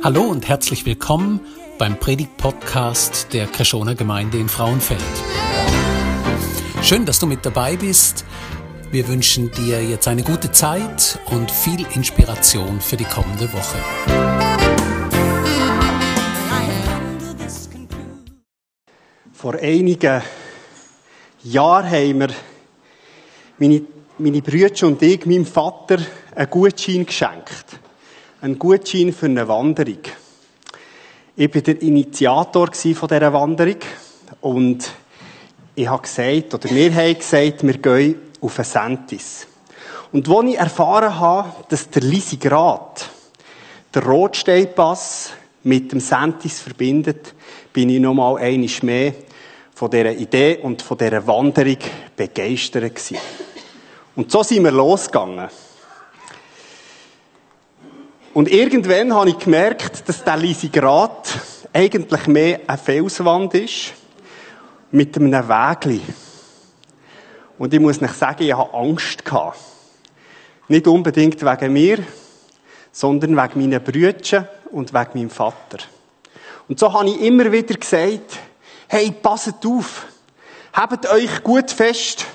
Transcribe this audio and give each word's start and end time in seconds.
Hallo 0.00 0.22
und 0.22 0.46
herzlich 0.46 0.86
willkommen 0.86 1.40
beim 1.76 1.98
Predigt-Podcast 1.98 3.32
der 3.32 3.48
Kreschoner 3.48 3.96
Gemeinde 3.96 4.38
in 4.38 4.48
Frauenfeld. 4.48 5.02
Schön, 6.82 7.04
dass 7.04 7.18
du 7.18 7.26
mit 7.26 7.44
dabei 7.44 7.76
bist. 7.76 8.24
Wir 8.92 9.08
wünschen 9.08 9.50
dir 9.50 9.82
jetzt 9.82 10.06
eine 10.06 10.22
gute 10.22 10.52
Zeit 10.52 11.18
und 11.32 11.50
viel 11.50 11.84
Inspiration 11.96 12.80
für 12.80 12.96
die 12.96 13.06
kommende 13.06 13.52
Woche. 13.52 13.78
Vor 19.32 19.54
einigen 19.54 20.22
Jahren 21.42 21.90
haben 21.90 22.20
wir 22.20 22.28
meine, 23.58 23.82
meine 24.18 24.42
Brüder 24.42 24.86
und 24.86 25.02
ich 25.02 25.26
meinem 25.26 25.44
Vater 25.44 25.98
einen 26.36 26.50
Gutschein 26.50 27.04
geschenkt 27.04 27.67
ein 28.40 28.58
Gutschein 28.58 29.12
für 29.12 29.26
eine 29.26 29.48
Wanderung. 29.48 29.98
Ich 31.36 31.54
war 31.54 31.60
der 31.60 31.82
Initiator 31.82 32.70
von 32.72 33.08
dieser 33.08 33.32
Wanderung 33.32 33.78
und 34.40 34.92
ich 35.74 35.88
habe 35.88 36.02
gesagt, 36.02 36.54
oder 36.54 36.70
wir 36.70 36.94
haben 36.94 37.18
gesagt, 37.18 37.66
wir 37.66 37.78
gehen 37.78 38.16
auf 38.40 38.58
ein 38.58 38.64
Sentis. 38.64 39.46
Und 40.12 40.28
als 40.28 40.50
ich 40.50 40.58
erfahren 40.58 41.18
habe, 41.18 41.48
dass 41.68 41.90
der 41.90 42.02
Lysigrad 42.02 43.08
der 43.92 44.04
Rotsteinpass 44.04 45.32
mit 45.64 45.90
dem 45.92 46.00
Sentis 46.00 46.60
verbindet, 46.60 47.34
bin 47.72 47.90
ich 47.90 48.00
nochmal 48.00 48.38
einiges 48.38 48.82
mehr 48.82 49.14
von 49.74 49.90
dieser 49.90 50.12
Idee 50.12 50.58
und 50.62 50.82
von 50.82 50.96
dieser 50.96 51.26
Wanderung 51.26 51.78
begeistert 52.16 52.94
gewesen. 52.94 53.18
Und 54.14 54.30
so 54.30 54.42
sind 54.42 54.64
wir 54.64 54.72
losgegangen. 54.72 55.48
Und 58.34 58.50
irgendwann 58.50 59.14
habe 59.14 59.30
ich 59.30 59.38
gemerkt, 59.38 60.08
dass 60.08 60.22
der 60.22 60.36
Lisi 60.36 60.68
Grat 60.68 61.28
eigentlich 61.72 62.26
mehr 62.26 62.60
eine 62.66 62.78
Felswand 62.78 63.54
ist, 63.54 63.94
mit 64.90 65.16
einem 65.16 65.48
Wägli. 65.48 66.00
Und 67.58 67.74
ich 67.74 67.80
muss 67.80 68.00
nicht 68.00 68.14
sagen, 68.14 68.42
ich 68.42 68.54
hatte 68.54 68.74
Angst. 68.74 69.24
Gehabt. 69.24 69.58
Nicht 70.68 70.86
unbedingt 70.86 71.42
wegen 71.42 71.72
mir, 71.72 71.98
sondern 72.92 73.36
wegen 73.36 73.60
meinen 73.60 73.82
Brüdern 73.82 74.48
und 74.70 74.92
wegen 74.92 75.10
meinem 75.14 75.30
Vater. 75.30 75.78
Und 76.68 76.78
so 76.78 76.92
habe 76.92 77.08
ich 77.08 77.20
immer 77.22 77.50
wieder 77.50 77.74
gesagt, 77.74 78.38
hey, 78.88 79.10
passet 79.10 79.64
auf, 79.64 80.06
habt 80.72 81.10
euch 81.10 81.42
gut 81.42 81.70
fest, 81.70 82.26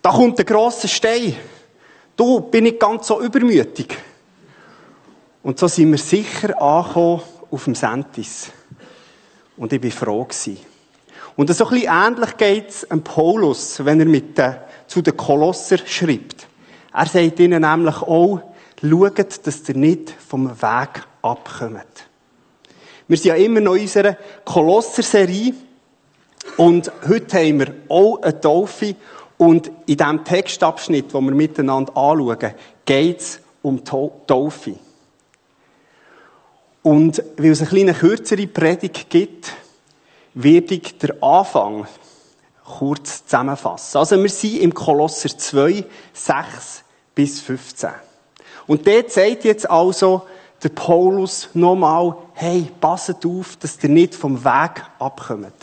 da 0.00 0.10
kommt 0.10 0.38
der 0.38 0.44
grosse 0.44 0.86
Stein. 0.86 1.36
Du, 2.16 2.40
bin 2.40 2.66
ich 2.66 2.78
ganz 2.78 3.08
so 3.08 3.20
übermütig. 3.20 3.96
Und 5.44 5.58
so 5.58 5.68
sind 5.68 5.90
wir 5.90 5.98
sicher 5.98 6.60
angekommen 6.60 7.20
auf 7.50 7.64
dem 7.64 7.74
Sentis. 7.74 8.50
Und 9.58 9.74
ich 9.74 9.82
war 9.82 9.90
froh 9.90 10.24
gewesen. 10.24 10.56
Und 11.36 11.54
so 11.54 11.66
ein 11.66 11.70
bisschen 11.70 11.92
ähnlich 11.92 12.36
geht 12.38 12.68
es 12.70 12.86
Paulus, 13.04 13.84
wenn 13.84 14.00
er 14.00 14.06
mit 14.06 14.38
den, 14.38 14.56
zu 14.86 15.02
den 15.02 15.16
Kolosser 15.16 15.76
schreibt. 15.84 16.46
Er 16.94 17.06
sagt 17.06 17.38
ihnen 17.40 17.60
nämlich 17.60 17.96
auch, 17.96 18.40
schaut, 18.80 19.46
dass 19.46 19.68
ihr 19.68 19.76
nicht 19.76 20.10
vom 20.10 20.50
Weg 20.50 21.06
abkommt. 21.20 22.08
Wir 23.06 23.16
sind 23.18 23.26
ja 23.26 23.34
immer 23.34 23.60
noch 23.60 23.74
in 23.74 23.82
unserer 23.82 24.16
Kolosser-Serie. 24.46 25.52
Und 26.56 26.90
heute 27.06 27.36
haben 27.36 27.58
wir 27.58 27.74
auch 27.90 28.22
eine 28.22 28.40
Taufe. 28.40 28.96
Und 29.36 29.70
in 29.84 29.98
diesem 29.98 30.24
Textabschnitt, 30.24 31.12
den 31.12 31.24
wir 31.26 31.34
miteinander 31.34 31.94
anschauen, 31.94 32.54
geht 32.86 33.20
es 33.20 33.40
um 33.60 33.84
Taufe. 33.84 34.76
Und 36.84 37.22
weil 37.38 37.50
es 37.50 37.60
eine 37.60 37.70
kleine 37.70 37.94
kürzere 37.94 38.46
Predigt 38.46 39.08
gibt, 39.08 39.54
werde 40.34 40.74
ich 40.74 40.98
den 40.98 41.22
Anfang 41.22 41.86
kurz 42.62 43.24
zusammenfassen. 43.24 43.96
Also 43.96 44.22
wir 44.22 44.28
sind 44.28 44.58
im 44.58 44.74
Kolosser 44.74 45.30
2, 45.30 45.82
6 46.12 46.84
bis 47.14 47.40
15. 47.40 47.88
Und 48.66 48.86
dort 48.86 49.10
sagt 49.10 49.44
jetzt 49.44 49.68
also 49.68 50.26
der 50.62 50.68
Paulus 50.68 51.48
nochmal, 51.54 52.16
hey, 52.34 52.68
passet 52.82 53.24
auf, 53.24 53.56
dass 53.56 53.82
ihr 53.82 53.88
nicht 53.88 54.14
vom 54.14 54.44
Weg 54.44 54.82
abkommt. 54.98 55.54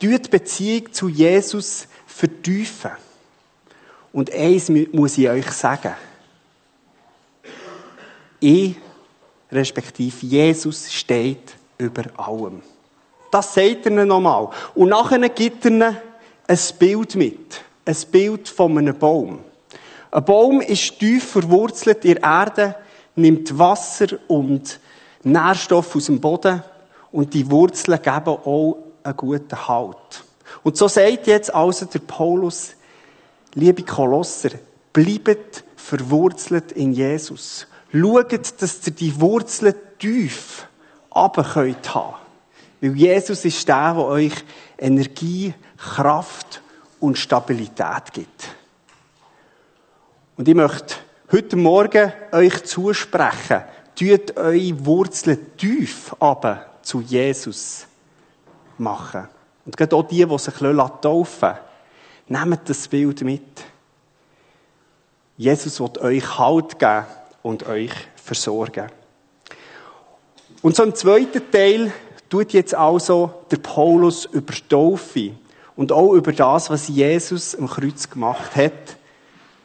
Tut 0.00 0.26
die 0.26 0.30
Beziehung 0.30 0.92
zu 0.92 1.08
Jesus 1.08 1.88
vertiefen. 2.06 2.92
Und 4.12 4.32
eins 4.32 4.68
muss 4.92 5.18
ich 5.18 5.28
euch 5.28 5.50
sagen. 5.50 5.94
Ich 8.38 8.76
respektive 9.52 10.26
Jesus 10.26 10.92
steht 10.92 11.54
über 11.78 12.04
allem. 12.16 12.62
Das 13.30 13.54
sagt 13.54 13.86
er 13.86 14.04
nochmal. 14.04 14.48
Und 14.74 14.88
nachher 14.88 15.28
gibt 15.28 15.64
er 15.64 15.96
ein 16.46 16.58
Bild 16.78 17.14
mit. 17.14 17.60
Ein 17.84 17.96
Bild 18.10 18.48
von 18.48 18.76
einem 18.76 18.98
Baum. 18.98 19.40
Ein 20.10 20.24
Baum 20.24 20.60
ist 20.60 20.98
tief 20.98 21.30
verwurzelt 21.30 22.04
in 22.04 22.14
der 22.14 22.22
Erde, 22.22 22.74
nimmt 23.14 23.56
Wasser 23.56 24.08
und 24.26 24.80
Nährstoffe 25.22 25.96
aus 25.96 26.06
dem 26.06 26.20
Boden 26.20 26.62
und 27.12 27.32
die 27.34 27.48
Wurzeln 27.50 28.00
geben 28.02 28.28
auch 28.28 28.78
einen 29.02 29.16
guten 29.16 29.68
Halt. 29.68 30.24
Und 30.62 30.76
so 30.76 30.88
sagt 30.88 31.26
jetzt 31.26 31.54
also 31.54 31.86
der 31.86 32.00
Paulus, 32.00 32.70
liebe 33.54 33.82
Kolosser, 33.82 34.50
bleibt 34.92 35.64
verwurzelt 35.76 36.72
in 36.72 36.92
Jesus. 36.92 37.66
Schaut, 37.92 38.62
dass 38.62 38.86
ihr 38.86 38.92
die 38.92 39.20
Wurzeln 39.20 39.74
tief 39.98 40.66
runter 41.14 41.44
könnt 41.44 41.94
haben. 41.94 42.16
Weil 42.80 42.96
Jesus 42.96 43.44
ist 43.44 43.66
der, 43.66 43.94
der 43.94 44.04
euch 44.04 44.32
Energie, 44.78 45.52
Kraft 45.76 46.62
und 47.00 47.18
Stabilität 47.18 48.12
gibt. 48.12 48.48
Und 50.36 50.48
ich 50.48 50.54
möchte 50.54 50.94
heute 51.32 51.56
Morgen 51.56 52.12
euch 52.32 52.64
zusprechen, 52.64 53.64
tut 53.98 54.36
eure 54.36 54.86
Wurzeln 54.86 55.56
tief 55.56 56.14
runter 56.20 56.66
zu 56.82 57.00
Jesus 57.00 57.86
machen. 58.78 59.28
Und 59.66 59.76
gerade 59.76 59.96
auch 59.96 60.06
die, 60.06 60.24
die 60.24 60.38
sich 60.38 60.54
taufen 60.54 61.54
nehmt 62.28 62.68
das 62.68 62.86
Bild 62.86 63.22
mit. 63.22 63.64
Jesus 65.36 65.80
wird 65.80 65.98
euch 65.98 66.38
Halt 66.38 66.78
geben 66.78 67.04
und 67.42 67.66
euch 67.66 67.92
versorgen. 68.16 68.86
Und 70.62 70.76
so 70.76 70.82
im 70.82 70.94
zweiten 70.94 71.50
Teil 71.50 71.92
tut 72.28 72.52
jetzt 72.52 72.74
also 72.74 73.30
der 73.50 73.56
Paulus 73.56 74.26
über 74.26 74.52
die 74.52 74.68
Taufe 74.68 75.30
und 75.76 75.92
auch 75.92 76.12
über 76.12 76.32
das, 76.32 76.68
was 76.70 76.88
Jesus 76.88 77.54
am 77.54 77.66
Kreuz 77.66 78.10
gemacht 78.10 78.54
hat, 78.56 78.96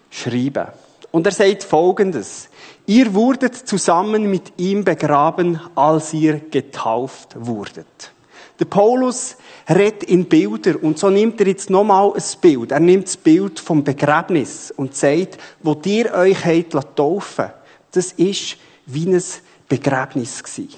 schreiben. 0.09 0.67
Und 1.11 1.25
er 1.25 1.31
sagt 1.31 1.63
Folgendes. 1.63 2.49
Ihr 2.87 3.13
wurdet 3.13 3.55
zusammen 3.55 4.29
mit 4.29 4.53
ihm 4.57 4.83
begraben, 4.83 5.59
als 5.75 6.13
ihr 6.13 6.39
getauft 6.51 7.35
wurdet. 7.37 8.11
Der 8.59 8.65
Paulus 8.65 9.35
redet 9.69 10.03
in 10.03 10.25
Bilder 10.25 10.81
und 10.81 10.97
so 10.97 11.09
nimmt 11.09 11.41
er 11.41 11.47
jetzt 11.47 11.69
nochmal 11.69 12.13
ein 12.13 12.23
Bild. 12.39 12.71
Er 12.71 12.79
nimmt 12.79 13.07
das 13.07 13.17
Bild 13.17 13.59
vom 13.59 13.83
Begräbnis 13.83 14.71
und 14.71 14.95
sagt, 14.95 15.37
wo 15.61 15.79
ihr 15.85 16.13
euch 16.13 16.45
habt 16.45 16.95
taufen 16.95 17.51
das 17.95 18.11
ist 18.13 18.57
wie 18.85 19.07
ein 19.07 19.23
Begräbnis 19.67 20.43
gewesen. 20.43 20.73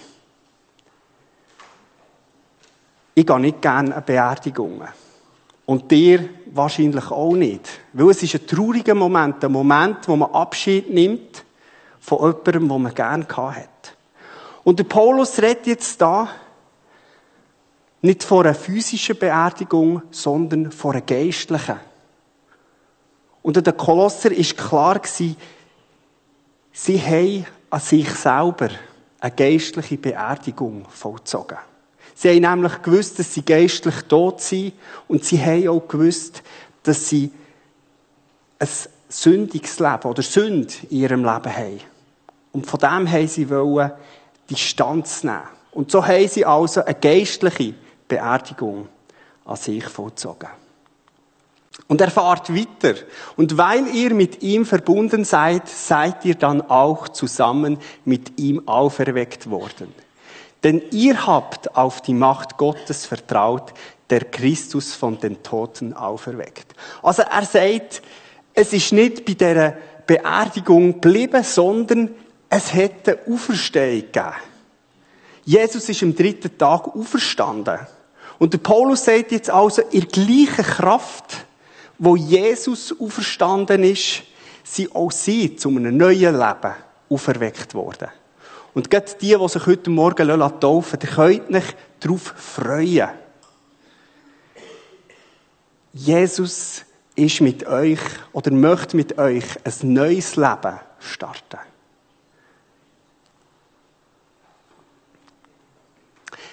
Ich 3.15 3.25
gehe 3.25 3.39
nicht 3.39 3.61
gerne 3.61 3.95
an 3.95 4.03
Beerdigungen. 4.05 4.87
Und 5.65 5.91
dir 5.91 6.29
wahrscheinlich 6.45 7.11
auch 7.11 7.35
nicht. 7.35 7.67
Weil 7.91 8.11
es 8.11 8.23
ist 8.23 8.35
ein 8.35 8.47
trauriger 8.47 8.95
Moment, 8.95 9.43
ein 9.43 9.51
Moment, 9.51 10.07
wo 10.07 10.15
man 10.15 10.31
Abschied 10.31 10.89
nimmt 10.89 11.43
von 11.99 12.19
jemandem, 12.19 12.69
den 12.69 12.81
man 12.83 12.93
gerne 12.93 13.27
hat. 13.27 13.95
Und 14.63 14.79
der 14.79 14.85
Paulus 14.85 15.41
redet 15.41 15.67
jetzt 15.67 15.99
da 15.99 16.29
nicht 18.01 18.23
von 18.23 18.45
einer 18.45 18.55
physischen 18.55 19.17
Beerdigung, 19.17 20.03
sondern 20.11 20.71
von 20.71 20.91
einer 20.91 21.01
geistlichen. 21.01 21.79
Und 23.41 23.65
der 23.65 23.73
Kolosser 23.73 24.31
ist 24.31 24.57
klar 24.57 24.99
gewesen, 24.99 25.35
Sie 26.79 27.01
haben 27.01 27.47
an 27.71 27.79
sich 27.79 28.07
selber 28.11 28.69
eine 29.19 29.31
geistliche 29.35 29.97
Beerdigung 29.97 30.85
vollzogen. 30.87 31.57
Sie 32.13 32.29
haben 32.29 32.41
nämlich 32.41 32.83
gewusst, 32.83 33.17
dass 33.17 33.33
sie 33.33 33.41
geistlich 33.41 34.03
tot 34.03 34.41
sind 34.41 34.73
und 35.07 35.25
sie 35.25 35.43
haben 35.43 35.67
auch 35.69 35.87
gewusst, 35.87 36.43
dass 36.83 37.09
sie 37.09 37.31
ein 38.59 38.67
sündiges 39.09 39.79
Leben 39.79 40.03
oder 40.03 40.21
Sünd 40.21 40.83
in 40.91 40.97
ihrem 40.97 41.25
Leben 41.25 41.57
haben. 41.57 41.79
Und 42.51 42.67
von 42.67 42.79
dem 42.79 43.11
haben 43.11 43.27
sie 43.27 43.49
wollen 43.49 43.91
Distanz 44.47 45.23
nehmen. 45.23 45.41
Und 45.71 45.89
so 45.89 46.05
haben 46.05 46.27
sie 46.27 46.45
also 46.45 46.85
eine 46.85 46.93
geistliche 46.93 47.73
Beerdigung 48.07 48.87
an 49.45 49.55
sich 49.55 49.83
vollzogen. 49.85 50.49
Und 51.87 52.01
er 52.01 52.11
fahrt 52.11 52.53
weiter. 52.53 52.95
Und 53.37 53.57
weil 53.57 53.87
ihr 53.87 54.13
mit 54.13 54.41
ihm 54.43 54.65
verbunden 54.65 55.23
seid, 55.23 55.69
seid 55.69 56.25
ihr 56.25 56.35
dann 56.35 56.61
auch 56.61 57.07
zusammen 57.07 57.77
mit 58.03 58.39
ihm 58.39 58.67
auferweckt 58.67 59.49
worden. 59.49 59.93
Denn 60.63 60.81
ihr 60.91 61.25
habt 61.25 61.75
auf 61.77 62.01
die 62.01 62.13
Macht 62.13 62.57
Gottes 62.57 63.05
vertraut, 63.05 63.73
der 64.09 64.25
Christus 64.25 64.95
von 64.95 65.19
den 65.19 65.43
Toten 65.43 65.93
auferweckt. 65.93 66.73
Also 67.01 67.23
er 67.23 67.45
sagt, 67.45 68.01
es 68.53 68.73
ist 68.73 68.91
nicht 68.91 69.25
bei 69.25 69.33
dieser 69.33 69.73
Beerdigung 70.05 70.99
geblieben, 70.99 71.43
sondern 71.43 72.09
es 72.49 72.73
hätte 72.73 73.19
Auferstehung 73.29 74.01
gegeben. 74.01 74.33
Jesus 75.45 75.87
ist 75.87 76.03
am 76.03 76.15
dritten 76.15 76.57
Tag 76.57 76.87
auferstanden. 76.87 77.79
Und 78.39 78.53
der 78.53 78.57
Paulus 78.59 79.05
sagt 79.05 79.31
jetzt 79.31 79.49
also, 79.49 79.81
in 79.91 80.07
gleicher 80.07 80.63
Kraft, 80.63 81.46
wo 81.99 82.15
Jesus 82.15 82.93
auferstanden 82.99 83.83
ist, 83.83 84.23
sind 84.63 84.95
auch 84.95 85.11
sie 85.11 85.55
zu 85.55 85.69
einem 85.69 85.97
neuen 85.97 86.37
Leben 86.37 86.75
auferweckt 87.09 87.73
worden. 87.73 88.09
Und 88.73 88.89
gerade 88.89 89.11
die, 89.19 89.35
die 89.35 89.49
sich 89.49 89.65
heute 89.65 89.89
Morgen 89.89 90.59
taufen 90.59 90.99
die 90.99 91.07
könnt 91.07 91.55
euch 91.55 91.75
darauf 91.99 92.21
freuen. 92.21 93.09
Jesus 95.93 96.83
ist 97.15 97.41
mit 97.41 97.65
euch 97.65 97.99
oder 98.33 98.51
möchte 98.51 98.95
mit 98.95 99.17
euch 99.17 99.45
ein 99.63 99.93
neues 99.93 100.35
Leben 100.35 100.79
starten. 100.99 101.57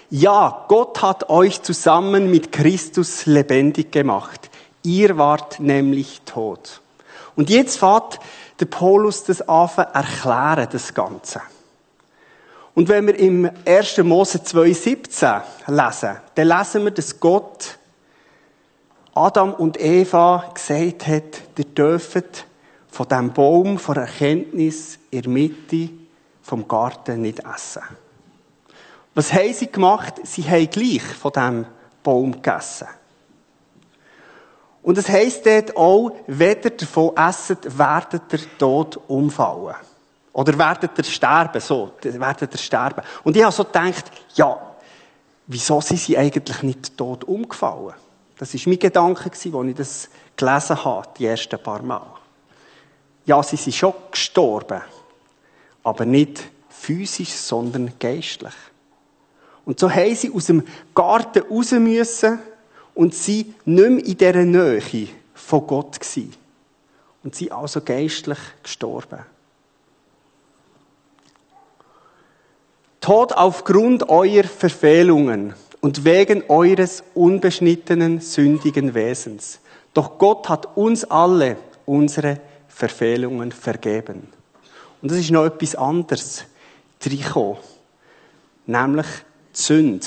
Ja, 0.09 0.65
Gott 0.69 1.03
hat 1.03 1.29
euch 1.29 1.61
zusammen 1.63 2.31
mit 2.31 2.53
Christus 2.53 3.27
lebendig 3.27 3.93
gemacht. 3.93 4.49
Ihr 4.85 5.17
wart 5.17 5.61
nämlich 5.61 6.21
tot. 6.27 6.81
Und 7.37 7.51
jetzt 7.51 7.79
fährt 7.79 8.21
der 8.61 8.67
Paulus 8.67 9.25
das 9.25 9.43
an 9.49 9.69
erklären, 9.93 10.69
das 10.71 10.95
Ganze. 10.95 11.41
Und 12.75 12.89
wenn 12.89 13.07
wir 13.07 13.19
im 13.19 13.51
1. 13.67 13.99
Mose 13.99 14.39
2,17 14.39 15.43
lesen, 15.69 16.17
dann 16.35 16.49
lesen 16.49 16.85
wir, 16.85 16.91
dass 16.91 17.19
Gott 17.19 17.79
Adam 19.15 19.55
und 19.55 19.81
Eva 19.81 20.51
gesagt 20.53 21.07
hat, 21.07 21.41
ihr 21.57 21.65
dürft 21.65 22.47
von 22.91 23.09
dem 23.09 23.33
Baum 23.33 23.79
von 23.79 23.97
Erkenntnis 23.97 24.99
in 25.11 25.23
der 25.23 25.31
Mitte 25.31 25.91
vom 26.43 26.69
Garten 26.69 27.23
nicht 27.23 27.41
essen. 27.41 27.83
Was 29.15 29.33
haben 29.33 29.55
sie 29.55 29.71
gemacht? 29.71 30.15
Sie 30.25 30.43
haben 30.43 30.69
gleich 30.69 31.03
von 31.03 31.33
dem 31.33 31.67
Baum 32.03 32.33
gegessen. 32.33 32.89
Und 34.85 34.99
es 34.99 35.09
heisst 35.09 35.47
dort 35.47 35.77
auch, 35.79 36.15
ihr 36.29 36.55
davon 36.57 37.17
esset, 37.17 37.79
werdet 37.79 38.31
ihr 38.31 38.59
tot 38.59 39.01
umfallen. 39.09 39.75
Oder 40.35 40.59
werdet 40.59 40.99
ihr 40.99 41.05
sterben, 41.05 41.61
so, 41.61 41.93
werdet 42.03 42.53
ihr 42.53 42.59
sterben. 42.59 43.03
Und 43.25 43.35
ich 43.35 43.43
habe 43.43 43.53
so 43.53 43.65
gedacht, 43.65 44.13
ja, 44.35 44.77
wieso 45.47 45.81
sind 45.81 46.01
sie 46.01 46.19
eigentlich 46.19 46.63
nicht 46.63 46.99
tot 46.99 47.25
umgefallen? 47.25 47.95
Das 48.37 48.53
war 48.53 48.61
mein 48.67 48.79
Gedanke, 48.79 49.31
als 49.31 49.45
ich 49.47 49.75
das 49.75 50.11
gelesen 50.37 50.85
habe, 50.85 51.09
die 51.17 51.27
ersten 51.27 51.63
paar 51.63 51.83
Mal. 51.83 52.07
Ja, 53.25 53.43
sie 53.43 53.57
sind 53.57 53.75
schon 53.75 53.95
gestorben. 54.11 54.83
Aber 55.83 56.05
nicht 56.05 56.43
physisch, 56.69 57.33
sondern 57.33 57.95
geistlich. 57.99 58.55
Und 59.65 59.81
so 59.81 59.91
haben 59.91 60.15
sie 60.15 60.31
aus 60.31 60.47
dem 60.47 60.63
Garten 60.95 61.43
raus 61.49 61.73
müssen 61.73 62.39
und 62.95 63.15
sie 63.15 63.55
nicht 63.65 63.91
mehr 63.91 64.05
in 64.05 64.17
dieser 64.17 64.45
Nähe 64.45 65.09
von 65.35 65.67
Gott 65.67 66.01
gewesen. 66.01 66.33
Und 67.23 67.35
sie 67.35 67.51
also 67.51 67.81
geistlich 67.81 68.39
gestorben. 68.63 69.21
Tod 73.01 73.33
aufgrund 73.33 74.09
eurer 74.09 74.45
Verfehlungen 74.45 75.55
und 75.81 76.05
wegen 76.05 76.45
eures 76.49 77.03
unbeschnittenen, 77.15 78.21
sündigen 78.21 78.95
Wesens. 78.95 79.61
Doch 79.93 80.19
Gott 80.19 80.49
hat 80.49 80.77
uns 80.77 81.05
alle 81.05 81.57
unsere 81.85 82.41
Verfehlungen 82.69 83.53
vergeben. 83.53 84.29
Und 85.03 85.11
das 85.11 85.19
ist 85.19 85.31
noch 85.31 85.45
etwas 85.45 85.75
anderes, 85.75 86.45
Tricho, 86.99 87.59
nämlich 88.67 89.07
die 89.55 89.61
Sünde. 89.61 90.07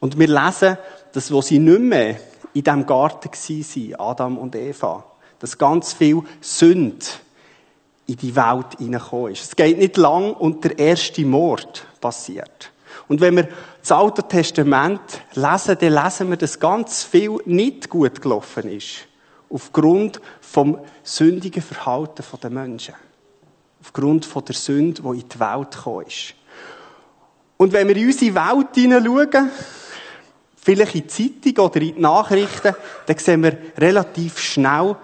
Und 0.00 0.18
wir 0.18 0.28
lesen, 0.28 0.78
dass 1.12 1.30
wo 1.30 1.42
sie 1.42 1.58
nicht 1.58 1.80
mehr 1.80 2.16
in 2.54 2.64
diesem 2.64 2.86
Garten 2.86 3.30
waren, 3.30 3.94
Adam 3.98 4.38
und 4.38 4.56
Eva, 4.56 5.04
dass 5.38 5.58
ganz 5.58 5.92
viel 5.92 6.22
Sünde 6.40 7.06
in 8.06 8.16
die 8.16 8.34
Welt 8.34 8.78
hineingekommen 8.78 9.32
ist. 9.32 9.44
Es 9.44 9.56
geht 9.56 9.78
nicht 9.78 9.96
lang 9.96 10.32
und 10.32 10.64
der 10.64 10.78
erste 10.78 11.24
Mord 11.24 11.86
passiert. 12.00 12.72
Und 13.06 13.20
wenn 13.20 13.36
wir 13.36 13.48
das 13.80 13.92
Alte 13.92 14.22
Testament 14.22 15.00
lesen, 15.34 15.76
dann 15.80 15.92
lesen 15.92 16.30
wir, 16.30 16.36
dass 16.36 16.58
ganz 16.58 17.04
viel 17.04 17.38
nicht 17.44 17.88
gut 17.88 18.20
gelaufen 18.20 18.68
ist. 18.70 19.06
Aufgrund 19.50 20.20
vom 20.40 20.78
sündigen 21.02 21.62
Verhalten 21.62 22.24
der 22.42 22.50
Menschen. 22.50 22.94
Aufgrund 23.80 24.28
der 24.48 24.54
Sünde, 24.54 25.02
die 25.02 25.20
in 25.20 25.28
die 25.28 25.40
Welt 25.40 25.70
gekommen 25.70 26.06
ist. 26.06 26.34
Und 27.56 27.72
wenn 27.72 27.88
wir 27.88 27.96
in 27.96 28.06
unsere 28.06 28.34
Welt 28.34 28.74
hineinschauen, 28.74 29.50
vielleicht 30.60 30.94
in 30.94 31.02
die 31.02 31.40
Zeitung 31.40 31.66
oder 31.66 31.80
in 31.80 31.94
die 31.94 32.00
Nachrichten, 32.00 32.74
dann 33.06 33.18
sehen 33.18 33.42
wir 33.42 33.56
relativ 33.78 34.38
schnell, 34.38 34.96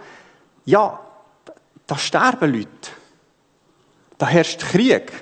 ja, 0.65 1.01
da 1.87 1.99
sterben 1.99 2.53
Leute. 2.53 2.91
Da 4.19 4.27
herrscht 4.27 4.61
Krieg. 4.61 5.12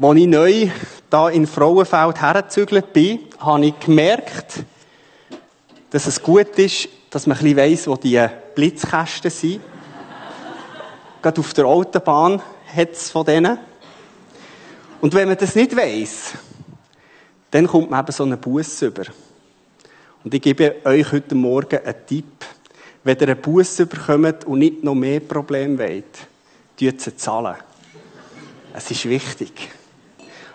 Als 0.00 0.16
ich 0.16 0.26
neu 0.28 0.70
da 1.10 1.28
in 1.28 1.44
Frauenfeld 1.48 2.22
hergezügelt 2.22 2.92
bin, 2.92 3.18
habe 3.40 3.66
ich 3.66 3.80
gemerkt, 3.80 4.62
dass 5.90 6.06
es 6.06 6.22
gut 6.22 6.56
ist, 6.56 6.88
dass 7.10 7.26
man 7.26 7.36
ein 7.36 7.42
bisschen 7.42 7.56
weiss, 7.56 7.88
wo 7.88 7.96
die 7.96 8.24
Blitzkästen 8.54 9.32
sind. 9.32 9.60
Gerade 11.22 11.40
auf 11.40 11.52
der 11.52 11.66
Autobahn 11.66 12.40
hat 12.76 12.92
es 12.92 13.10
von 13.10 13.26
denen. 13.26 13.58
Und 15.00 15.14
wenn 15.14 15.26
man 15.26 15.36
das 15.36 15.56
nicht 15.56 15.76
weiss, 15.76 16.34
dann 17.50 17.66
kommt 17.66 17.90
man 17.90 18.04
eben 18.04 18.12
so 18.12 18.22
einen 18.22 18.38
Bus 18.38 18.82
über. 18.82 19.02
Und 20.22 20.34
ich 20.34 20.42
gebe 20.42 20.76
euch 20.84 21.12
heute 21.12 21.34
Morgen 21.34 21.78
einen 21.78 22.06
Tipp. 22.06 22.44
Wenn 23.02 23.18
ihr 23.18 23.28
einen 23.28 23.40
Bus 23.40 23.76
bekommt 23.76 24.44
und 24.44 24.58
nicht 24.58 24.84
noch 24.84 24.94
mehr 24.94 25.20
Probleme 25.20 25.78
wollt, 25.78 26.18
tut 26.78 27.00
sie 27.00 27.16
zahlen. 27.16 27.56
Es 28.74 28.90
ist 28.90 29.08
wichtig. 29.08 29.70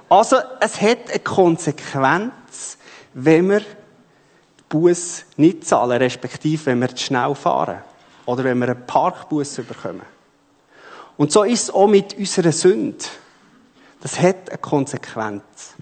Also, 0.08 0.38
es 0.60 0.80
hat 0.80 1.10
eine 1.10 1.20
Konsequenz, 1.20 2.78
wenn 3.16 3.50
wir 3.50 3.62
den 3.62 3.68
Bus 4.70 5.26
nicht 5.36 5.66
zahlen, 5.66 5.98
respektive 5.98 6.68
wenn 6.68 6.80
wir 6.80 6.96
zu 6.96 7.04
schnell 7.04 7.34
fahren. 7.34 7.80
Oder 8.28 8.44
wenn 8.44 8.60
wir 8.60 8.70
einen 8.70 8.86
Parkbus 8.86 9.56
bekommen. 9.56 10.04
Und 11.18 11.32
so 11.32 11.44
ist 11.44 11.64
es 11.64 11.70
auch 11.72 11.88
mit 11.88 12.16
unserer 12.16 12.52
Sünde. 12.52 13.04
Das 14.02 14.20
hat 14.20 14.50
eine 14.50 14.60
Konsequenz. 14.60 15.74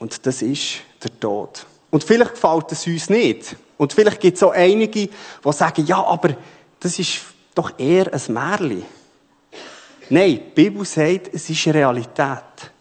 Und 0.00 0.26
das 0.26 0.42
ist 0.42 0.80
der 1.02 1.20
Tod. 1.20 1.66
Und 1.94 2.02
vielleicht 2.02 2.32
gefällt 2.32 2.72
es 2.72 2.88
uns 2.88 3.08
nicht. 3.08 3.54
Und 3.76 3.92
vielleicht 3.92 4.18
gibt 4.18 4.36
es 4.36 4.42
auch 4.42 4.50
einige, 4.50 5.06
die 5.06 5.52
sagen, 5.52 5.86
ja, 5.86 6.02
aber 6.02 6.36
das 6.80 6.98
ist 6.98 7.20
doch 7.54 7.78
eher 7.78 8.12
ein 8.12 8.34
Märchen. 8.34 8.84
Nein, 10.10 10.40
die 10.44 10.50
Bibel 10.56 10.84
sagt, 10.84 11.32
es 11.32 11.48
ist 11.48 11.64
eine 11.68 11.74
Realität. 11.74 12.72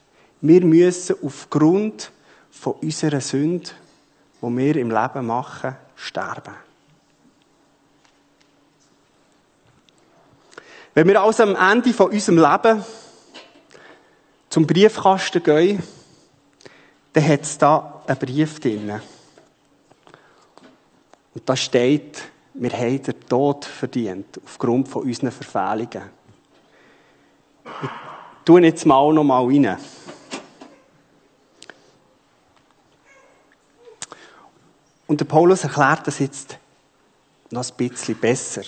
Wir 0.42 0.66
müssen 0.66 1.16
aufgrund 1.22 2.12
von 2.50 2.74
unserer 2.82 3.22
Sünde, 3.22 3.70
die 4.42 4.58
wir 4.58 4.76
im 4.78 4.90
Leben 4.90 5.28
machen, 5.28 5.76
sterben. 5.96 6.56
Wenn 10.96 11.08
wir 11.08 11.22
also 11.22 11.44
am 11.44 11.56
Ende 11.56 11.94
von 11.94 12.10
unserem 12.10 12.40
Leben 12.40 12.84
zum 14.50 14.66
Briefkasten 14.66 15.44
gehen, 15.44 15.84
dann 17.14 17.28
hat 17.28 17.42
es 17.44 17.60
da 17.60 17.93
einen 18.08 18.20
Brief 18.20 18.60
drin. 18.60 19.02
Und 21.34 21.50
da 21.50 21.56
steht, 21.56 22.22
wir 22.54 22.72
haben 22.72 23.02
den 23.02 23.20
Tod 23.28 23.66
verdient, 23.66 24.40
aufgrund 24.46 24.88
von 24.88 25.04
unseren 25.04 25.32
Verfehlungen. 25.32 26.10
Ich 27.66 27.90
tue 28.46 28.62
jetzt 28.62 28.86
mal 28.86 29.14
noch 29.14 29.24
mal 29.24 29.46
rein. 29.46 29.78
Und 35.08 35.20
der 35.20 35.26
Paulus 35.26 35.64
erklärt 35.64 36.08
das 36.08 36.20
jetzt 36.20 36.58
noch 37.52 37.64
ein 37.64 37.78
bisschen 37.78 38.18
besser. 38.18 38.64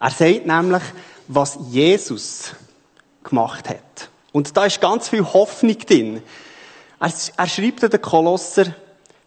Er 0.00 0.10
sagt 0.10 0.46
nämlich, 0.46 0.82
was 1.28 1.58
Jesus 1.70 2.54
gemacht 3.22 3.68
hat. 3.68 4.10
Und 4.32 4.56
da 4.56 4.66
ist 4.66 4.80
ganz 4.80 5.08
viel 5.08 5.24
Hoffnung 5.24 5.78
drin. 5.78 6.22
Er, 7.02 7.12
er 7.36 7.48
schreibt 7.48 7.82
den 7.82 8.00
Kolosser, 8.00 8.66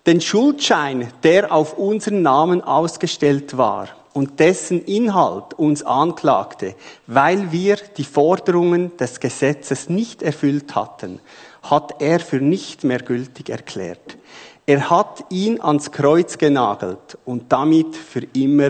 den 0.06 0.22
Schuldschein, 0.22 1.12
der 1.24 1.52
auf 1.52 1.78
unseren 1.78 2.22
Namen 2.22 2.62
ausgestellt 2.62 3.58
war 3.58 3.90
und 4.14 4.40
dessen 4.40 4.86
Inhalt 4.86 5.56
uns 5.56 5.84
anklagte, 5.84 6.76
weil 7.06 7.52
wir 7.52 7.76
die 7.98 8.06
Forderungen 8.06 8.96
des 8.96 9.20
Gesetzes 9.20 9.90
nicht 9.90 10.24
erfüllt 10.24 10.74
hatten, 10.74 11.20
hat 11.64 12.02
er 12.02 12.22
für 12.22 12.38
nicht 12.38 12.86
mehr 12.86 13.00
gültig 13.00 13.50
erklärt. 13.50 14.18
Er 14.66 14.90
hat 14.90 15.26
ihn 15.30 15.60
ans 15.60 15.92
Kreuz 15.92 16.38
genagelt 16.38 17.18
und 17.26 17.52
damit 17.52 17.94
für 17.98 18.26
immer 18.36 18.70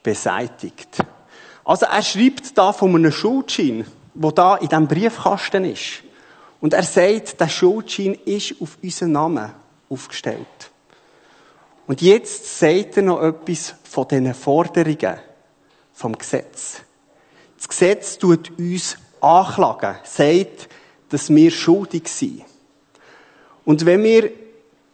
beseitigt. 0.00 0.98
Also 1.64 1.86
er 1.86 2.02
schreibt 2.02 2.56
da 2.56 2.72
von 2.72 2.94
einem 2.94 3.10
Schuldschein, 3.10 3.84
wo 4.14 4.30
da 4.30 4.54
in 4.54 4.68
diesem 4.68 4.86
Briefkasten 4.86 5.64
ist. 5.64 6.03
Und 6.60 6.72
er 6.72 6.82
sagt, 6.82 7.40
der 7.40 7.48
Schuldschein 7.48 8.14
ist 8.24 8.54
auf 8.60 8.78
unseren 8.82 9.12
Namen 9.12 9.52
aufgestellt. 9.88 10.70
Und 11.86 12.00
jetzt 12.00 12.58
sagt 12.58 12.96
er 12.96 13.02
noch 13.02 13.22
etwas 13.22 13.74
von 13.84 14.08
diesen 14.08 14.34
Forderungen 14.34 15.18
vom 15.92 16.16
Gesetz. 16.16 16.80
Das 17.56 17.68
Gesetz 17.68 18.18
tut 18.18 18.58
uns 18.58 18.96
anklagen, 19.20 19.96
sagt, 20.04 20.68
dass 21.10 21.30
wir 21.30 21.50
schuldig 21.50 22.08
sind. 22.08 22.44
Und 23.64 23.86
wenn 23.86 24.02
wir 24.02 24.30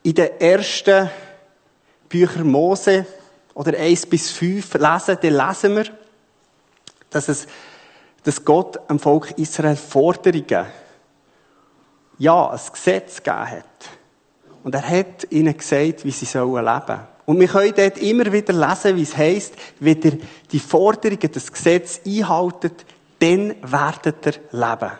in 0.03 0.15
den 0.15 0.41
ersten 0.41 1.11
Büchern 2.09 2.51
Mose 2.51 3.07
oder 3.55 3.79
1 3.79 4.07
bis 4.07 4.31
5 4.31 4.75
lesen, 4.75 5.19
dann 5.21 5.49
lesen 5.49 5.77
wir, 5.77 5.85
dass, 7.11 7.29
es, 7.29 7.47
dass 8.23 8.45
Gott 8.45 8.79
am 8.89 8.99
Volk 8.99 9.33
Israel 9.39 9.77
Forderungen, 9.77 10.67
ja, 12.21 12.51
ein 12.51 12.61
Gesetz 12.73 13.23
gegeben 13.23 13.51
hat. 13.51 13.65
Und 14.63 14.75
er 14.75 14.87
hat 14.87 15.27
ihnen 15.31 15.57
gesagt, 15.57 16.05
wie 16.05 16.11
sie 16.11 16.27
sollen 16.27 16.65
leben. 16.65 17.01
Und 17.25 17.41
wir 17.41 17.49
können 17.49 17.73
dort 17.75 17.99
immer 17.99 18.31
wieder 18.31 18.53
lesen, 18.53 18.97
wie 18.97 19.03
es 19.03 19.17
heisst, 19.17 19.55
wenn 19.81 20.03
ihr 20.03 20.19
die 20.53 20.61
Forderungen 20.61 21.33
des 21.33 21.51
Gesetzes 21.51 22.03
einhaltet, 22.07 22.85
dann 23.21 23.55
werdet 23.63 24.27
ihr 24.27 24.35
leben. 24.53 24.93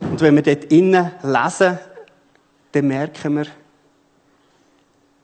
Und 0.00 0.20
wenn 0.20 0.36
wir 0.36 0.42
dort 0.42 0.64
innen 0.64 1.10
lesen, 1.22 1.78
dann 2.70 2.86
merken 2.86 3.36
wir, 3.36 3.46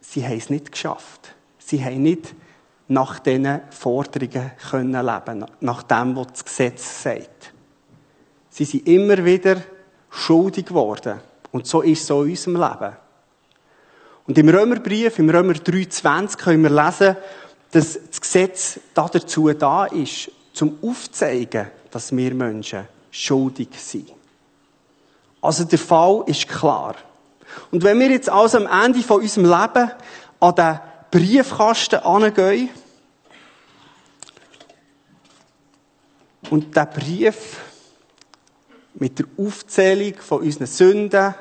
sie 0.01 0.25
haben 0.25 0.39
es 0.39 0.51
nicht 0.51 0.73
geschafft. 0.73 1.35
Sie 1.59 1.85
haben 1.85 2.03
nicht 2.03 2.35
nach 2.89 3.21
diesen 3.21 3.61
Forderungen 3.71 4.51
können 4.71 5.07
leben, 5.07 5.47
nach 5.61 5.83
dem, 5.85 6.17
was 6.17 6.27
das 6.29 6.45
Gesetz 6.45 7.03
sagt. 7.05 7.53
Sie 8.51 8.65
sind 8.65 8.89
immer 8.89 9.25
wieder 9.25 9.63
schuldig 10.11 10.67
geworden. 10.67 11.21
Und 11.53 11.67
so 11.67 11.83
ist 11.83 12.03
es 12.03 12.11
auch 12.11 12.23
in 12.23 12.31
unserem 12.31 12.57
Leben. 12.57 12.97
Und 14.27 14.37
im 14.37 14.49
Römerbrief, 14.49 15.19
im 15.19 15.31
Römer 15.31 15.55
3,20 15.55 16.37
können 16.37 16.63
wir 16.63 16.71
lesen, 16.71 17.17
dass 17.71 17.99
das 18.09 18.21
Gesetz 18.21 18.81
dazu 18.95 19.53
da 19.53 19.87
ist, 19.87 20.31
zum 20.53 20.79
aufzeigen, 20.83 21.69
dass 21.91 22.15
wir 22.15 22.35
Menschen 22.35 22.87
schuldig 23.11 23.69
sind. 23.73 24.13
Also 25.41 25.65
der 25.65 25.79
Fall 25.79 26.25
ist 26.27 26.49
klar. 26.49 26.97
Und 27.71 27.83
wenn 27.83 27.99
wir 28.01 28.11
jetzt 28.11 28.29
also 28.29 28.59
am 28.59 28.85
Ende 28.85 29.03
von 29.03 29.23
unserem 29.23 29.45
Leben 29.45 29.91
an 30.41 30.55
den 30.55 30.81
Briefkasten 31.11 32.01
angehen 32.01 32.71
und 36.51 36.77
der 36.77 36.87
Brief 36.87 37.57
mit 38.99 39.19
der 39.19 39.27
Aufzählung 39.39 40.15
von 40.15 40.41
unseren 40.41 40.67
Sünden 40.67 41.35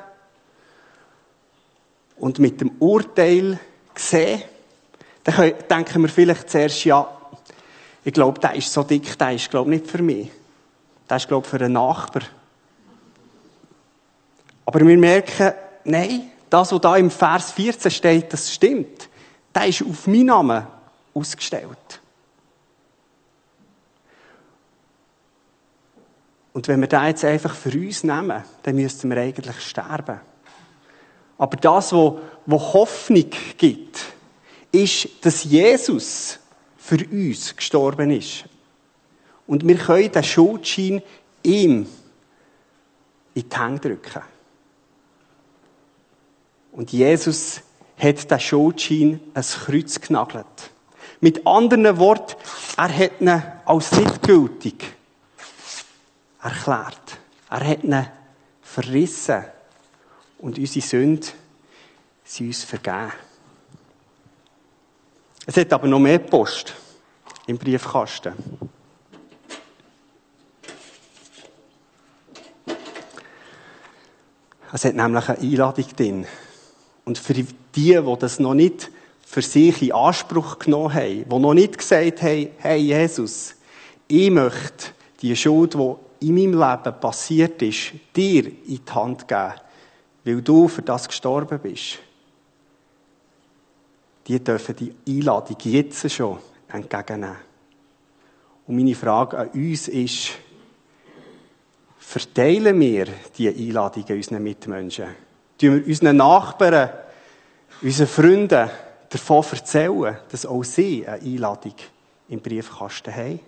und 2.16 2.38
mit 2.38 2.60
dem 2.60 2.72
Urteil 2.78 3.58
sehen, 3.94 4.42
dann 5.24 5.52
denken 5.68 6.02
wir 6.02 6.08
vielleicht 6.08 6.48
zuerst, 6.48 6.84
ja, 6.84 7.06
ich 8.04 8.12
glaube, 8.12 8.40
der 8.40 8.54
ist 8.54 8.72
so 8.72 8.82
dick, 8.82 9.18
der 9.18 9.32
ist, 9.32 9.50
glaube 9.50 9.74
ich, 9.74 9.80
nicht 9.80 9.90
für 9.90 10.02
mich. 10.02 10.30
Der 11.10 11.16
ist, 11.16 11.28
glaube 11.28 11.44
ich, 11.44 11.50
für 11.50 11.62
einen 11.62 11.74
Nachbar. 11.74 12.22
Aber 14.64 14.80
wir 14.80 14.96
merken, 14.96 15.52
nein, 15.84 16.30
das, 16.48 16.72
was 16.72 16.80
da 16.80 16.96
im 16.96 17.10
Vers 17.10 17.52
14 17.52 17.90
steht, 17.90 18.32
das 18.32 18.52
stimmt. 18.52 19.08
Der 19.54 19.66
ist 19.66 19.82
auf 19.82 20.06
meinen 20.06 20.26
Namen 20.26 20.66
ausgestellt. 21.12 21.97
Und 26.58 26.66
wenn 26.66 26.80
wir 26.80 26.88
das 26.88 27.06
jetzt 27.06 27.24
einfach 27.24 27.54
für 27.54 27.70
uns 27.70 28.02
nehmen, 28.02 28.42
dann 28.64 28.74
müssten 28.74 29.08
wir 29.10 29.18
eigentlich 29.18 29.60
sterben. 29.60 30.18
Aber 31.38 31.56
das, 31.56 31.92
was 31.92 32.74
Hoffnung 32.74 33.30
gibt, 33.56 34.00
ist, 34.72 35.08
dass 35.24 35.44
Jesus 35.44 36.40
für 36.76 36.98
uns 37.12 37.54
gestorben 37.54 38.10
ist. 38.10 38.42
Und 39.46 39.68
wir 39.68 39.76
können 39.76 40.10
den 40.10 40.24
Schuldschein 40.24 41.00
ihm 41.44 41.86
in 43.34 43.48
die 43.48 43.56
Hände 43.56 43.90
drücken. 43.90 44.22
Und 46.72 46.90
Jesus 46.90 47.60
hat 47.96 48.28
den 48.28 48.40
Schuldschein 48.40 49.20
ans 49.32 49.60
Kreuz 49.60 50.00
genagelt. 50.00 50.72
Mit 51.20 51.46
anderen 51.46 51.98
Worten, 51.98 52.34
er 52.76 52.92
hat 52.98 53.20
ihn 53.20 53.42
als 53.64 53.92
nicht 53.92 54.24
gültig 54.24 54.97
erklärt. 56.42 57.18
Er 57.50 57.66
hat 57.66 57.84
ihn 57.84 58.06
verrissen. 58.62 59.44
Und 60.38 60.58
unsere 60.58 60.86
Sünden 60.86 61.28
sind 62.24 62.46
uns 62.46 62.64
vergeben. 62.64 63.12
Es 65.46 65.56
hat 65.56 65.72
aber 65.72 65.88
noch 65.88 65.98
mehr 65.98 66.18
Post 66.18 66.74
im 67.46 67.56
Briefkasten. 67.56 68.34
Es 74.70 74.84
hat 74.84 74.94
nämlich 74.94 75.28
eine 75.28 75.38
Einladung 75.38 75.86
drin. 75.96 76.26
Und 77.06 77.16
für 77.16 77.32
die, 77.32 77.46
die 77.74 78.16
das 78.18 78.38
noch 78.38 78.52
nicht 78.52 78.90
für 79.24 79.40
sich 79.42 79.82
in 79.82 79.92
Anspruch 79.92 80.58
genommen 80.58 80.92
haben, 80.92 81.28
die 81.28 81.38
noch 81.38 81.54
nicht 81.54 81.78
gesagt 81.78 82.22
haben, 82.22 82.48
hey 82.58 82.78
Jesus, 82.78 83.54
ich 84.06 84.30
möchte 84.30 84.88
die 85.22 85.34
Schuld, 85.34 85.74
die 85.74 85.94
in 86.20 86.34
meinem 86.34 86.58
Leben 86.58 87.00
passiert 87.00 87.62
ist, 87.62 87.92
dir 88.14 88.46
in 88.46 88.80
die 88.84 88.92
Hand 88.92 89.26
geben, 89.28 89.54
weil 90.24 90.42
du 90.42 90.68
für 90.68 90.82
das 90.82 91.06
gestorben 91.06 91.58
bist. 91.58 91.98
Die 94.26 94.42
dürfen 94.42 94.76
die 94.76 94.94
Einladung 95.08 95.56
jetzt 95.62 96.10
schon 96.10 96.38
entgegennehmen. 96.68 97.36
Und 98.66 98.76
meine 98.76 98.94
Frage 98.94 99.38
an 99.38 99.48
uns 99.48 99.88
ist, 99.88 100.32
verteilen 101.98 102.78
wir 102.78 103.06
diese 103.36 103.50
Einladung 103.50 104.04
an 104.08 104.16
unseren 104.16 104.42
Mitmenschen? 104.42 105.06
Tun 105.58 105.76
wir 105.76 105.86
unseren 105.86 106.16
Nachbarn, 106.16 106.90
unseren 107.80 108.06
Freunden 108.06 108.70
davon 109.08 109.44
erzählen, 109.50 110.18
dass 110.30 110.44
auch 110.44 110.62
sie 110.62 111.06
eine 111.06 111.22
Einladung 111.22 111.74
im 112.28 112.40
Briefkasten 112.40 113.14
haben? 113.14 113.40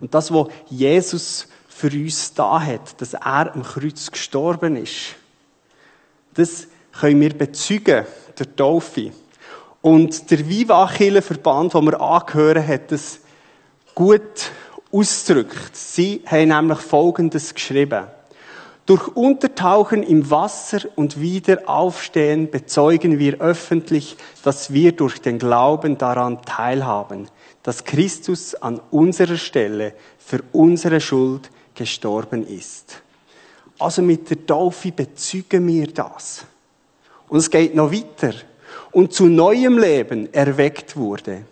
Und 0.00 0.14
das, 0.14 0.32
was 0.32 0.48
Jesus 0.68 1.46
für 1.68 1.88
uns 1.88 2.34
da 2.34 2.60
hat, 2.60 3.00
dass 3.00 3.14
er 3.14 3.54
am 3.54 3.62
Kreuz 3.62 4.10
gestorben 4.10 4.76
ist, 4.76 5.16
das 6.34 6.66
können 6.92 7.20
wir 7.20 7.36
bezeugen 7.36 8.06
der 8.38 8.56
Taufe. 8.56 9.12
Und 9.80 10.30
der 10.30 10.48
Viva 10.48 10.86
Verband, 10.86 11.74
wo 11.74 11.82
wir 11.82 12.00
angehören, 12.00 12.66
hat 12.66 12.90
das 12.90 13.20
gut 13.94 14.50
ausdrückt. 14.90 15.76
Sie 15.76 16.22
haben 16.26 16.48
nämlich 16.48 16.78
Folgendes 16.78 17.54
geschrieben. 17.54 18.06
Durch 18.86 19.08
Untertauchen 19.16 20.02
im 20.02 20.30
Wasser 20.30 20.80
und 20.94 21.18
Wiederaufstehen 21.18 22.50
bezeugen 22.50 23.18
wir 23.18 23.40
öffentlich, 23.40 24.16
dass 24.42 24.74
wir 24.74 24.92
durch 24.92 25.22
den 25.22 25.38
Glauben 25.38 25.96
daran 25.96 26.42
teilhaben, 26.42 27.28
dass 27.62 27.84
Christus 27.84 28.54
an 28.54 28.82
unserer 28.90 29.38
Stelle 29.38 29.94
für 30.18 30.40
unsere 30.52 31.00
Schuld 31.00 31.50
gestorben 31.74 32.46
ist. 32.46 33.00
Also 33.78 34.02
mit 34.02 34.28
der 34.28 34.44
Taufe 34.44 34.92
bezeugen 34.92 35.66
wir 35.66 35.86
das. 35.86 36.44
Und 37.28 37.38
es 37.38 37.50
geht 37.50 37.74
noch 37.74 37.90
weiter. 37.90 38.34
Und 38.92 39.14
zu 39.14 39.26
neuem 39.26 39.78
Leben 39.78 40.30
erweckt 40.32 40.94
wurde. 40.94 41.46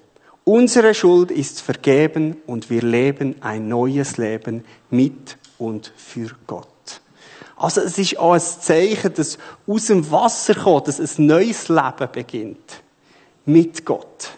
Unsere 0.44 0.92
Schuld 0.92 1.30
ist 1.30 1.62
vergeben 1.62 2.36
und 2.46 2.68
wir 2.68 2.82
leben 2.82 3.36
ein 3.40 3.68
neues 3.68 4.18
Leben 4.18 4.64
mit 4.90 5.38
und 5.56 5.92
für 5.96 6.30
Gott. 6.46 6.71
Also 7.62 7.82
es 7.82 7.96
ist 7.96 8.18
auch 8.18 8.32
ein 8.32 8.40
Zeichen, 8.40 9.14
dass 9.14 9.38
aus 9.68 9.86
dem 9.86 10.10
Wasser 10.10 10.56
kommt, 10.56 10.88
dass 10.88 10.98
ein 10.98 11.26
neues 11.26 11.68
Leben 11.68 12.08
beginnt. 12.10 12.82
Mit 13.46 13.84
Gott. 13.84 14.30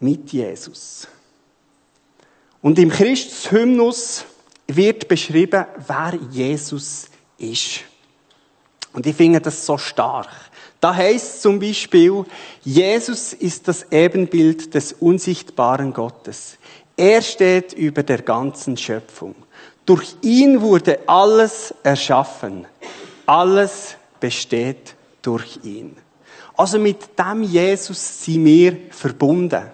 Mit 0.00 0.32
Jesus. 0.32 1.06
Und 2.62 2.80
im 2.80 2.90
Christus-Hymnus 2.90 4.24
wird 4.66 5.06
beschrieben, 5.06 5.66
wer 5.86 6.18
Jesus 6.32 7.04
ist. 7.38 7.82
Und 8.92 9.06
ich 9.06 9.14
finde 9.14 9.40
das 9.40 9.64
so 9.64 9.78
stark. 9.78 10.30
Da 10.80 10.96
heißt 10.96 11.42
zum 11.42 11.60
Beispiel, 11.60 12.24
Jesus 12.64 13.32
ist 13.32 13.68
das 13.68 13.86
Ebenbild 13.92 14.74
des 14.74 14.94
unsichtbaren 14.94 15.92
Gottes. 15.92 16.58
Er 16.96 17.22
steht 17.22 17.72
über 17.72 18.02
der 18.02 18.22
ganzen 18.22 18.76
Schöpfung. 18.76 19.36
Durch 19.86 20.16
ihn 20.22 20.60
wurde 20.60 21.00
alles 21.06 21.74
erschaffen. 21.82 22.66
Alles 23.26 23.96
besteht 24.20 24.94
durch 25.22 25.58
ihn. 25.62 25.96
Also 26.56 26.78
mit 26.78 27.18
dem 27.18 27.42
Jesus 27.42 28.24
sind 28.24 28.44
wir 28.44 28.76
verbunden. 28.90 29.64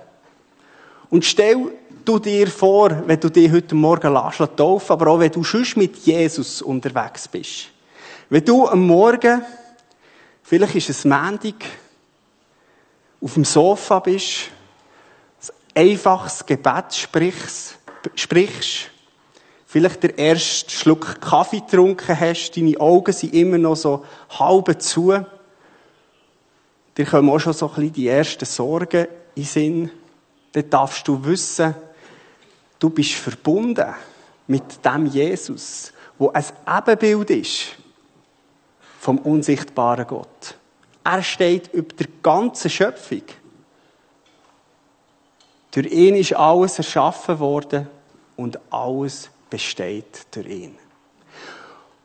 Und 1.11 1.25
stell 1.25 1.73
du 2.05 2.19
dir 2.19 2.47
vor, 2.49 3.03
wenn 3.07 3.21
du 3.21 3.29
dich 3.29 3.51
heute 3.51 3.75
Morgen 3.75 4.13
lässt, 4.13 4.41
aber 4.41 5.07
auch 5.09 5.19
wenn 5.19 5.31
du 5.31 5.45
schon 5.45 5.67
mit 5.77 5.97
Jesus 5.99 6.63
unterwegs 6.63 7.29
bist. 7.29 7.69
Wenn 8.29 8.45
du 8.45 8.67
am 8.67 8.87
Morgen 8.87 9.43
Vielleicht 10.51 10.75
ist 10.75 10.91
es 10.91 11.05
Mendig, 11.05 11.65
auf 13.21 13.35
dem 13.35 13.45
Sofa 13.45 14.01
bist, 14.01 14.51
ein 15.77 15.91
einfaches 15.91 16.45
Gebet 16.45 16.93
sprichst, 16.93 17.79
sprichst, 18.17 18.91
vielleicht 19.71 20.03
der 20.03 20.19
erste 20.19 20.69
Schluck 20.69 21.21
Kaffee 21.21 21.61
getrunken 21.61 22.19
hast, 22.19 22.57
deine 22.57 22.81
Augen 22.81 23.13
sind 23.13 23.33
immer 23.33 23.57
noch 23.57 23.77
so 23.77 24.05
halb 24.37 24.83
zu. 24.83 25.25
Dir 26.97 27.07
kommen 27.07 27.31
auch 27.31 27.39
schon 27.39 27.53
so 27.53 27.69
ein 27.69 27.75
bisschen 27.77 27.93
die 27.93 28.09
ersten 28.09 28.47
Sorgen 28.47 29.07
in 29.37 29.43
den 29.43 29.45
Sinn. 29.45 29.91
Dann 30.51 30.69
darfst 30.71 31.07
du 31.07 31.25
wissen, 31.25 31.77
du 32.81 32.91
bist 32.91 33.13
verbunden 33.13 33.95
mit 34.49 34.85
dem 34.85 35.07
Jesus, 35.07 35.93
wo 36.19 36.31
ein 36.31 36.45
Ebenbild 36.67 37.31
ist 37.31 37.77
vom 38.99 39.19
unsichtbaren 39.19 40.09
Gott. 40.09 40.57
Er 41.05 41.23
steht 41.23 41.73
über 41.73 41.95
der 41.95 42.09
ganzen 42.25 42.71
Schöpfung. 42.71 43.23
Durch 45.71 45.87
ihn 45.87 46.17
ist 46.17 46.35
alles 46.35 46.77
erschaffen 46.79 47.39
worden 47.39 47.87
und 48.37 48.59
alles 48.73 49.31
besteht 49.51 50.27
durch 50.31 50.47
ihn. 50.47 50.79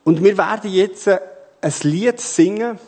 Und 0.04 0.22
wir 0.22 0.36
werden 0.36 0.70
jetzt 0.70 1.08
ein 1.08 1.74
Lied 1.82 2.20
singen. 2.20 2.78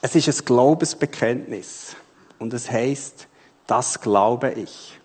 Es 0.00 0.14
ist 0.14 0.28
ein 0.28 0.44
Glaubensbekenntnis. 0.44 1.96
Und 2.38 2.54
es 2.54 2.70
heißt, 2.70 3.28
das 3.66 4.00
glaube 4.00 4.52
ich. 4.52 4.98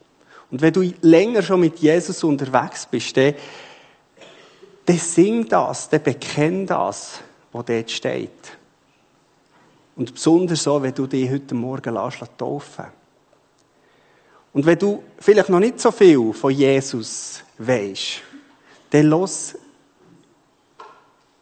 Und 0.50 0.62
wenn 0.62 0.74
du 0.74 0.94
länger 1.02 1.42
schon 1.42 1.60
mit 1.60 1.80
Jesus 1.80 2.24
unterwegs 2.24 2.86
bist, 2.86 3.18
dann, 3.18 3.36
dann 4.86 4.98
sing 4.98 5.48
das, 5.48 5.90
dann 5.90 6.02
bekenn 6.02 6.66
das 6.66 7.20
wo 7.52 7.64
dort 7.64 7.90
steht. 7.90 8.58
Und 9.96 10.14
besonders 10.14 10.64
so, 10.64 10.82
wenn 10.82 10.94
du 10.94 11.08
dich 11.08 11.30
heute 11.30 11.56
Morgen 11.56 11.94
lässt, 11.94 12.20
taufen 12.38 12.86
Und 14.54 14.66
wenn 14.66 14.78
du 14.78 15.04
vielleicht 15.18 15.50
noch 15.50 15.60
nicht 15.60 15.80
so 15.80 15.92
viel 15.92 16.34
von 16.34 16.52
Jesus 16.52 17.42
weisst, 17.58 18.22
dann 18.90 19.10
lass 19.10 19.56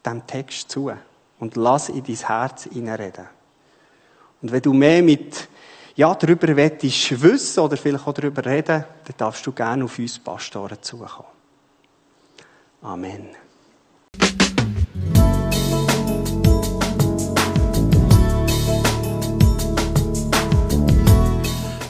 dem 0.06 0.26
Text 0.26 0.72
zu 0.72 0.92
und 1.40 1.56
lass 1.56 1.90
in 1.90 2.04
dein 2.04 2.16
Herz 2.16 2.64
hineinreden. 2.64 3.26
Und 4.42 4.52
wenn 4.52 4.62
du 4.62 4.74
mehr 4.74 5.02
mit, 5.02 5.48
ja, 5.96 6.14
darüber 6.14 6.56
willst 6.56 7.22
wissen 7.22 7.60
oder 7.62 7.78
vielleicht 7.78 8.08
auch 8.08 8.14
darüber 8.14 8.46
reden, 8.46 8.84
dann 9.04 9.16
darfst 9.18 9.46
du 9.46 9.52
gerne 9.52 9.84
auf 9.86 9.98
uns 9.98 10.20
Pastoren 10.20 10.78
zukommen. 10.82 11.30
Amen. 12.82 13.30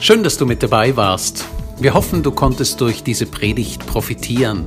Schön, 0.00 0.22
dass 0.22 0.38
du 0.38 0.46
mit 0.46 0.62
dabei 0.62 0.96
warst. 0.96 1.44
Wir 1.78 1.92
hoffen, 1.92 2.22
du 2.22 2.30
konntest 2.30 2.80
durch 2.80 3.02
diese 3.02 3.26
Predigt 3.26 3.86
profitieren. 3.86 4.66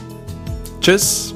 Tschüss! 0.81 1.35